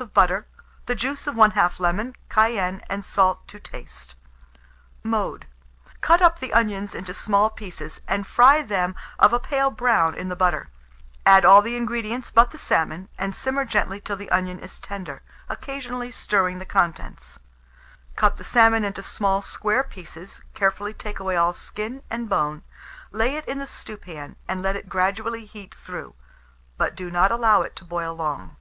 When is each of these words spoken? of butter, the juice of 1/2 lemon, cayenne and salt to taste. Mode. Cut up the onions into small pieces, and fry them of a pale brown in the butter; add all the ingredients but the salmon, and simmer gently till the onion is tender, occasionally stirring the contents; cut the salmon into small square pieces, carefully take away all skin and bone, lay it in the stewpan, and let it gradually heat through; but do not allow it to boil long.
of 0.00 0.14
butter, 0.14 0.46
the 0.86 0.94
juice 0.94 1.26
of 1.26 1.34
1/2 1.34 1.80
lemon, 1.80 2.14
cayenne 2.28 2.80
and 2.88 3.04
salt 3.04 3.48
to 3.48 3.58
taste. 3.58 4.14
Mode. 5.02 5.48
Cut 6.00 6.22
up 6.22 6.38
the 6.38 6.52
onions 6.52 6.94
into 6.94 7.12
small 7.12 7.50
pieces, 7.50 8.00
and 8.06 8.24
fry 8.24 8.62
them 8.62 8.94
of 9.18 9.32
a 9.32 9.40
pale 9.40 9.72
brown 9.72 10.14
in 10.14 10.28
the 10.28 10.36
butter; 10.36 10.70
add 11.26 11.44
all 11.44 11.62
the 11.62 11.74
ingredients 11.74 12.30
but 12.30 12.52
the 12.52 12.58
salmon, 12.58 13.08
and 13.18 13.34
simmer 13.34 13.64
gently 13.64 14.00
till 14.00 14.14
the 14.14 14.30
onion 14.30 14.60
is 14.60 14.78
tender, 14.78 15.20
occasionally 15.48 16.12
stirring 16.12 16.60
the 16.60 16.64
contents; 16.64 17.40
cut 18.14 18.36
the 18.36 18.44
salmon 18.44 18.84
into 18.84 19.02
small 19.02 19.42
square 19.42 19.82
pieces, 19.82 20.42
carefully 20.54 20.94
take 20.94 21.18
away 21.18 21.34
all 21.34 21.52
skin 21.52 22.04
and 22.08 22.28
bone, 22.28 22.62
lay 23.10 23.34
it 23.34 23.44
in 23.48 23.58
the 23.58 23.66
stewpan, 23.66 24.36
and 24.46 24.62
let 24.62 24.76
it 24.76 24.88
gradually 24.88 25.44
heat 25.44 25.74
through; 25.74 26.14
but 26.76 26.94
do 26.94 27.10
not 27.10 27.32
allow 27.32 27.62
it 27.62 27.74
to 27.74 27.84
boil 27.84 28.14
long. 28.14 28.54